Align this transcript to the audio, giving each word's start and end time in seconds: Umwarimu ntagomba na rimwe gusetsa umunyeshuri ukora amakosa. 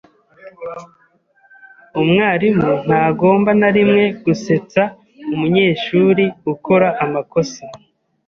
Umwarimu 2.01 2.69
ntagomba 2.85 3.51
na 3.59 3.69
rimwe 3.75 4.03
gusetsa 4.25 4.81
umunyeshuri 5.31 6.25
ukora 6.53 6.87
amakosa. 7.03 7.63